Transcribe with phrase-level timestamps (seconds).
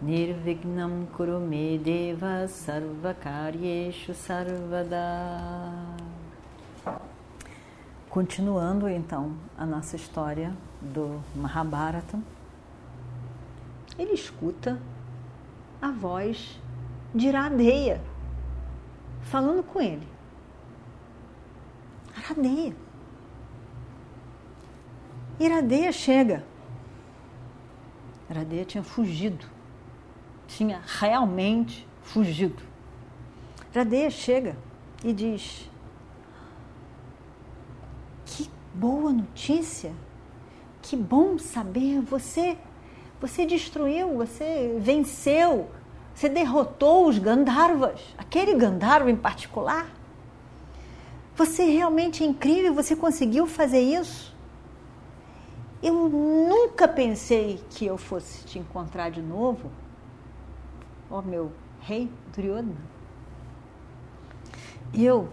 [0.00, 5.96] Nirvignam Kurume Deva Sarvakaryeshu Sarvada
[8.10, 12.18] Continuando então a nossa história do Mahabharata,
[13.98, 14.78] ele escuta
[15.80, 16.60] a voz
[17.14, 18.00] de Iradeia
[19.22, 20.06] falando com ele.
[22.18, 22.76] Iradeia.
[25.40, 26.44] Iradeia chega.
[28.28, 29.55] Iradeia tinha fugido.
[30.46, 32.62] Tinha realmente fugido.
[33.72, 34.56] Iradeia chega
[35.04, 35.68] e diz:
[38.24, 39.92] Que boa notícia!
[40.82, 42.56] Que bom saber você
[43.20, 45.70] você destruiu, você venceu,
[46.14, 49.86] você derrotou os Gandharvas, aquele Gandharva em particular.
[51.34, 54.34] Você realmente é incrível, você conseguiu fazer isso.
[55.82, 59.70] Eu nunca pensei que eu fosse te encontrar de novo,
[61.10, 62.74] ó meu rei Duryodhana.
[64.92, 65.28] Eu,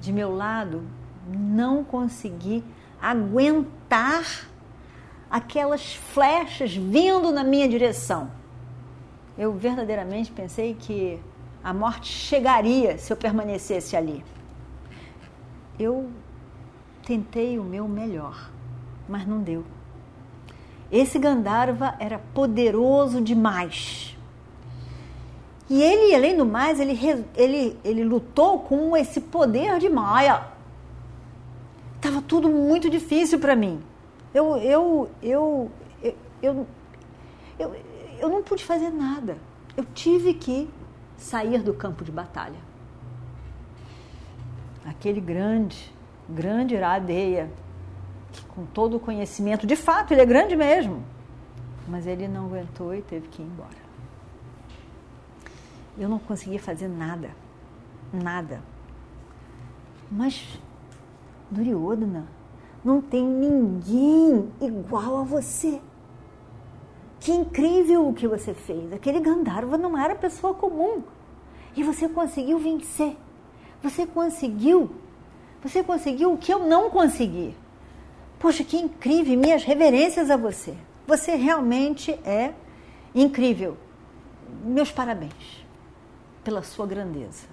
[0.00, 0.82] de meu lado,
[1.28, 2.64] não consegui
[3.00, 4.46] aguentar
[5.30, 8.30] aquelas flechas vindo na minha direção.
[9.36, 11.18] Eu verdadeiramente pensei que
[11.64, 14.24] a morte chegaria se eu permanecesse ali.
[15.78, 16.10] Eu
[17.06, 18.50] tentei o meu melhor,
[19.08, 19.64] mas não deu.
[20.90, 24.16] Esse Gandharva era poderoso demais.
[25.72, 26.92] E ele, além do mais, ele,
[27.34, 30.48] ele, ele lutou com esse poder de Maia.
[31.96, 33.82] Estava tudo muito difícil para mim.
[34.34, 35.70] Eu, eu, eu,
[36.02, 36.66] eu, eu,
[37.58, 37.76] eu,
[38.18, 39.38] eu não pude fazer nada.
[39.74, 40.68] Eu tive que
[41.16, 42.60] sair do campo de batalha.
[44.84, 45.90] Aquele grande,
[46.28, 47.50] grande Iradeia,
[48.30, 51.02] que com todo o conhecimento, de fato, ele é grande mesmo,
[51.88, 53.81] mas ele não aguentou e teve que ir embora.
[55.98, 57.30] Eu não conseguia fazer nada,
[58.12, 58.62] nada.
[60.10, 60.58] Mas
[61.50, 62.26] Duryodhana
[62.84, 65.80] não tem ninguém igual a você.
[67.20, 68.92] Que incrível o que você fez.
[68.92, 71.02] Aquele Gandharva não era pessoa comum.
[71.76, 73.16] E você conseguiu vencer.
[73.82, 74.90] Você conseguiu.
[75.62, 77.54] Você conseguiu o que eu não consegui.
[78.40, 79.38] Poxa, que incrível.
[79.38, 80.74] Minhas reverências a você.
[81.06, 82.52] Você realmente é
[83.14, 83.76] incrível.
[84.64, 85.61] Meus parabéns
[86.44, 87.46] pela sua grandeza.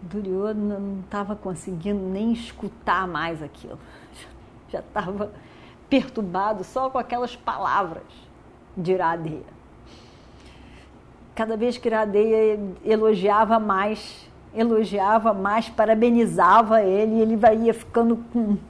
[0.00, 3.78] Duryodhana não estava conseguindo nem escutar mais aquilo.
[4.70, 5.32] Já estava
[5.88, 8.04] perturbado só com aquelas palavras
[8.76, 9.58] de Iradeia.
[11.34, 18.24] Cada vez que Iradeia elogiava mais, elogiava mais, parabenizava ele, ele ia ficando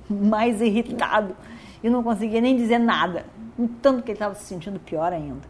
[0.09, 1.35] mais irritado
[1.83, 3.25] e não conseguia nem dizer nada,
[3.67, 5.49] tanto que ele estava se sentindo pior ainda.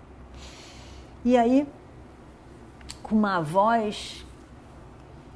[1.24, 1.66] E aí,
[3.02, 4.24] com uma voz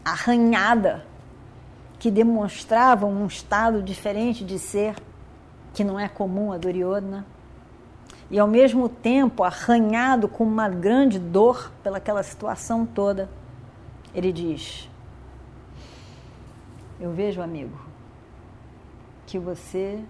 [0.04, 1.04] arranhada,
[1.98, 4.96] que demonstravam um estado diferente de ser,
[5.74, 7.26] que não é comum a Duryodhana,
[8.30, 13.28] e ao mesmo tempo arranhado com uma grande dor pelaquela situação toda,
[14.14, 14.88] ele diz:
[16.98, 17.78] Eu vejo, amigo,
[19.26, 20.02] que você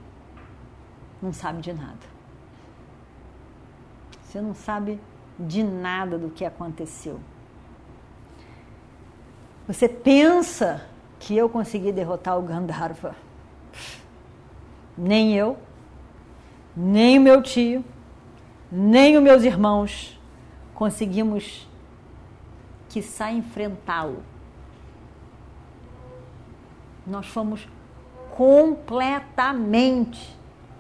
[1.21, 2.12] não sabe de nada.
[4.33, 4.99] Você não sabe
[5.39, 7.21] de nada do que aconteceu.
[9.69, 10.87] Você pensa
[11.21, 13.15] que eu consegui derrotar o Gandharva?
[14.97, 15.59] Nem eu,
[16.75, 17.85] nem o meu tio,
[18.71, 20.19] nem os meus irmãos
[20.75, 21.69] conseguimos
[22.89, 24.23] quiçá enfrentá-lo.
[27.07, 27.69] Nós fomos
[28.35, 30.35] completamente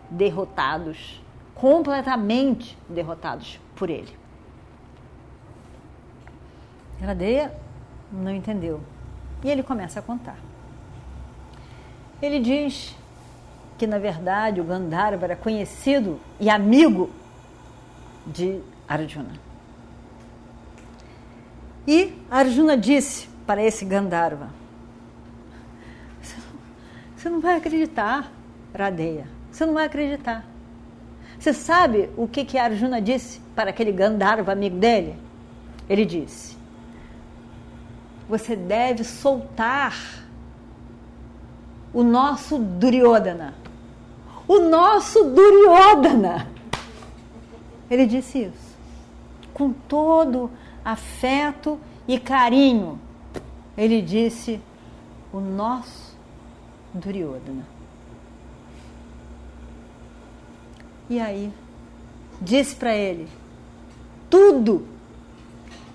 [0.08, 1.22] derrotados,
[1.54, 4.16] completamente derrotados por ele.
[7.00, 7.52] Gradeia
[8.12, 8.80] não entendeu.
[9.42, 10.36] E ele começa a contar.
[12.20, 12.94] Ele diz
[13.76, 17.10] que, na verdade, o Gandharva era conhecido e amigo
[18.24, 19.32] de Arjuna.
[21.86, 24.50] E Arjuna disse para esse Gandharva:
[27.16, 28.30] Você não vai acreditar,
[28.72, 29.26] Radeya.
[29.50, 30.51] Você não vai acreditar.
[31.42, 35.16] Você sabe o que, que Arjuna disse para aquele Gandharva amigo dele?
[35.88, 36.56] Ele disse:
[38.28, 40.22] Você deve soltar
[41.92, 43.54] o nosso Duryodhana.
[44.46, 46.46] O nosso Duryodhana.
[47.90, 48.76] Ele disse isso.
[49.52, 50.48] Com todo
[50.84, 53.00] afeto e carinho.
[53.76, 54.60] Ele disse:
[55.32, 56.16] O nosso
[56.94, 57.71] Duryodhana.
[61.12, 61.52] E aí,
[62.40, 63.28] disse para ele
[64.30, 64.86] tudo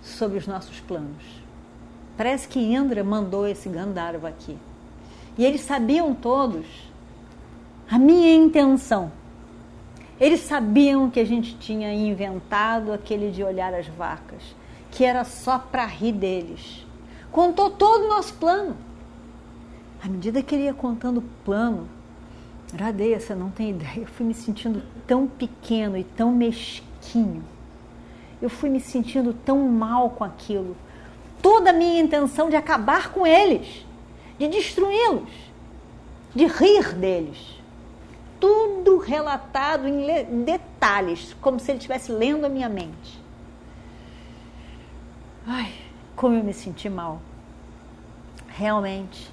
[0.03, 1.23] sobre os nossos planos.
[2.15, 4.55] Parece que Indra mandou esse Gandharva aqui.
[5.35, 6.67] E eles sabiam todos
[7.89, 9.11] a minha intenção.
[10.19, 14.43] Eles sabiam que a gente tinha inventado aquele de olhar as vacas,
[14.91, 16.85] que era só para rir deles.
[17.31, 18.77] Contou todo o nosso plano.
[19.99, 21.96] À medida que ele ia contando o plano,
[22.75, 23.99] Radeia, você não tem ideia.
[24.01, 27.43] Eu fui me sentindo tão pequeno e tão mesquinho.
[28.41, 30.75] Eu fui me sentindo tão mal com aquilo.
[31.41, 33.85] Toda a minha intenção de acabar com eles,
[34.37, 35.29] de destruí-los,
[36.35, 37.57] de rir deles.
[38.39, 43.19] Tudo relatado em detalhes, como se ele estivesse lendo a minha mente.
[45.45, 45.73] Ai,
[46.15, 47.21] como eu me senti mal.
[48.47, 49.31] Realmente.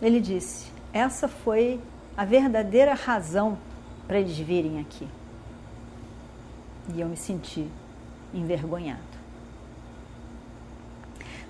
[0.00, 1.80] Ele disse: essa foi
[2.16, 3.58] a verdadeira razão
[4.06, 5.08] para eles virem aqui.
[6.94, 7.68] E eu me senti
[8.34, 9.00] envergonhado.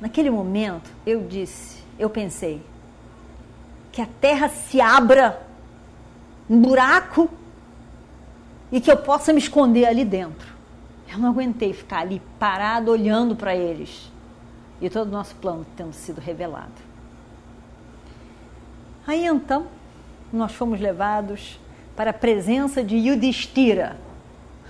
[0.00, 2.60] Naquele momento, eu disse, eu pensei,
[3.92, 5.46] que a terra se abra
[6.48, 7.28] um buraco
[8.70, 10.52] e que eu possa me esconder ali dentro.
[11.10, 14.10] Eu não aguentei ficar ali parado olhando para eles
[14.80, 16.72] e todo o nosso plano tendo sido revelado.
[19.06, 19.66] Aí então,
[20.32, 21.60] nós fomos levados
[21.94, 23.98] para a presença de Yudhishthira.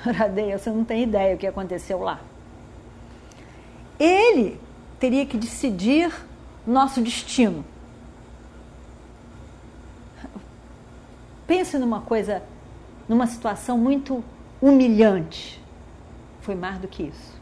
[0.03, 2.21] Radeia, você não tem ideia o que aconteceu lá.
[3.99, 4.61] Ele
[4.99, 6.13] teria que decidir
[6.67, 7.65] nosso destino.
[11.47, 12.43] Pense numa coisa,
[13.09, 14.25] numa situação muito
[14.61, 15.63] humilhante.
[16.41, 17.41] Foi mais do que isso.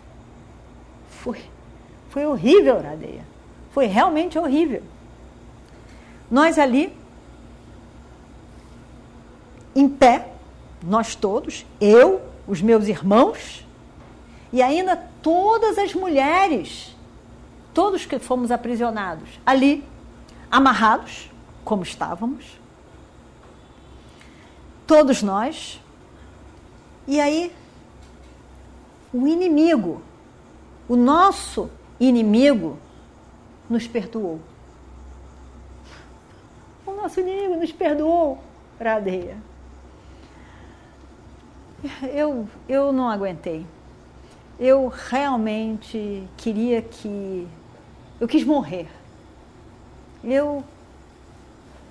[1.09, 1.39] Foi,
[2.11, 3.25] foi horrível, Radeia.
[3.71, 4.83] Foi realmente horrível.
[6.31, 6.95] Nós ali
[9.75, 10.33] em pé,
[10.83, 13.67] nós todos, eu, os meus irmãos,
[14.53, 16.97] e ainda todas as mulheres,
[17.73, 19.85] todos que fomos aprisionados, ali,
[20.51, 21.31] amarrados,
[21.65, 22.59] como estávamos,
[24.87, 25.81] todos nós,
[27.07, 27.53] e aí
[29.13, 30.03] o inimigo,
[30.89, 32.79] o nosso inimigo,
[33.69, 34.41] nos perdoou.
[36.85, 38.43] O nosso inimigo nos perdoou,
[38.81, 39.50] Radeia
[42.13, 43.67] eu, eu não aguentei.
[44.59, 47.47] Eu realmente queria que.
[48.21, 48.89] Eu quis morrer.
[50.23, 50.63] Eu.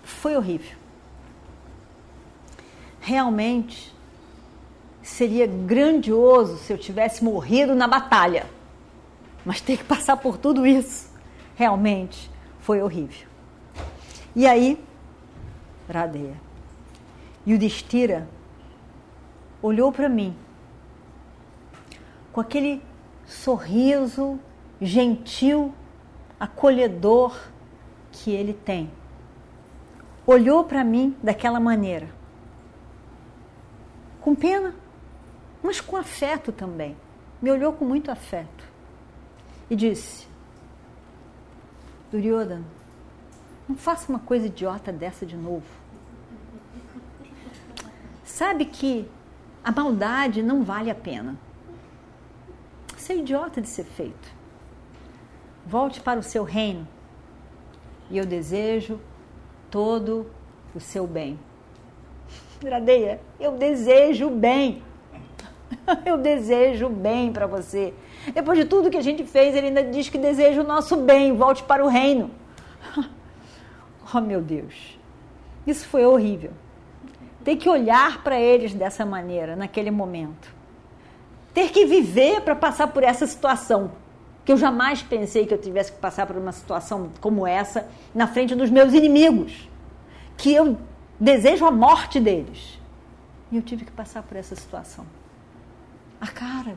[0.03, 0.77] Foi horrível.
[3.00, 3.94] Realmente
[5.01, 8.45] seria grandioso se eu tivesse morrido na batalha.
[9.45, 11.09] Mas ter que passar por tudo isso
[11.59, 12.31] realmente
[12.62, 13.27] foi horrível.
[14.33, 14.81] E aí,
[15.92, 16.35] Radeia.
[17.45, 18.27] E o Destira
[19.61, 20.35] olhou para mim
[22.31, 22.81] com aquele
[23.25, 24.39] sorriso
[24.81, 25.73] gentil,
[26.39, 27.37] acolhedor
[28.11, 28.92] que ele tem.
[30.25, 32.07] Olhou para mim daquela maneira,
[34.21, 34.75] com pena,
[35.61, 36.95] mas com afeto também.
[37.42, 38.63] Me olhou com muito afeto
[39.69, 40.28] e disse:
[42.11, 42.66] Duryodhana,
[43.68, 45.66] não faça uma coisa idiota dessa de novo.
[48.23, 49.09] Sabe que
[49.63, 51.35] a maldade não vale a pena.
[52.97, 54.31] Isso é idiota de ser feito.
[55.66, 56.87] Volte para o seu reino
[58.09, 58.99] e eu desejo
[59.69, 60.28] todo
[60.73, 61.39] o seu bem.
[62.61, 64.83] Gradeia, eu desejo bem.
[66.04, 67.94] Eu desejo bem para você.
[68.33, 71.35] Depois de tudo que a gente fez, ele ainda diz que deseja o nosso bem.
[71.35, 72.31] Volte para o reino.
[74.11, 74.97] Oh, meu Deus.
[75.68, 76.51] Isso foi horrível
[77.44, 80.54] ter que olhar para eles dessa maneira, naquele momento.
[81.54, 83.92] Ter que viver para passar por essa situação.
[84.46, 88.28] Que eu jamais pensei que eu tivesse que passar por uma situação como essa na
[88.28, 89.69] frente dos meus inimigos.
[90.38, 90.78] Que eu
[91.19, 92.80] desejo a morte deles.
[93.52, 95.06] E eu tive que passar por essa situação.
[96.22, 96.76] A cara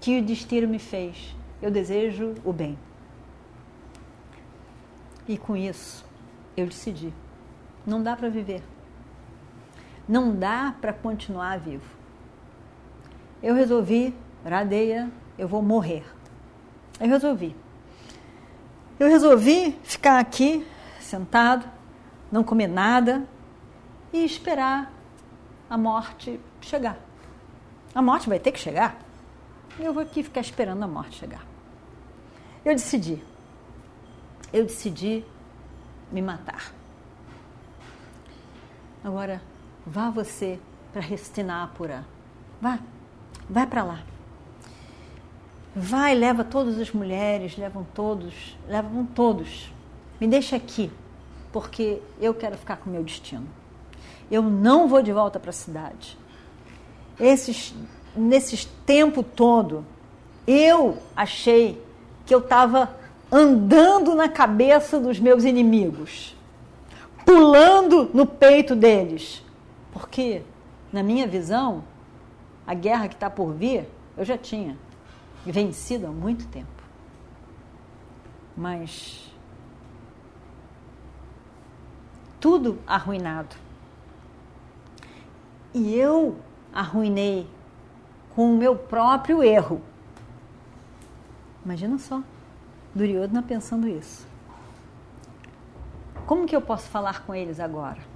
[0.00, 1.34] que o destino me fez.
[1.60, 2.78] Eu desejo o bem.
[5.26, 6.04] E com isso,
[6.56, 7.12] eu decidi:
[7.86, 8.62] não dá para viver
[10.08, 11.84] Não dá para continuar vivo.
[13.42, 16.04] Eu resolvi, Radeia, eu vou morrer.
[17.00, 17.54] Eu resolvi.
[18.98, 20.66] Eu resolvi ficar aqui,
[21.00, 21.68] sentado,
[22.30, 23.26] não comer nada
[24.12, 24.90] e esperar
[25.68, 26.98] a morte chegar.
[27.94, 28.98] A morte vai ter que chegar.
[29.78, 31.44] Eu vou aqui ficar esperando a morte chegar.
[32.64, 33.22] Eu decidi.
[34.52, 35.24] Eu decidi
[36.10, 36.72] me matar.
[39.04, 39.42] Agora,
[39.86, 40.58] vá você
[40.92, 42.04] para Hastinapura.
[42.60, 42.78] Vá,
[43.48, 44.00] vai para lá.
[45.74, 49.70] Vai, leva todas as mulheres, levam todos, levam todos.
[50.20, 50.90] Me deixa aqui,
[51.52, 53.46] porque eu quero ficar com o meu destino.
[54.30, 56.18] Eu não vou de volta para a cidade.
[57.20, 57.74] Esses,
[58.16, 59.84] nesses tempo todo,
[60.46, 61.82] eu achei
[62.24, 62.96] que eu estava
[63.30, 66.34] andando na cabeça dos meus inimigos,
[67.24, 69.42] pulando no peito deles.
[69.98, 70.42] Porque,
[70.92, 71.82] na minha visão,
[72.66, 74.76] a guerra que está por vir, eu já tinha
[75.42, 76.82] vencido há muito tempo.
[78.54, 79.32] Mas
[82.38, 83.56] tudo arruinado.
[85.72, 86.36] E eu
[86.74, 87.48] arruinei
[88.34, 89.80] com o meu próprio erro.
[91.64, 92.22] Imagina só,
[92.94, 94.28] Duryodhana pensando isso.
[96.26, 98.15] Como que eu posso falar com eles agora?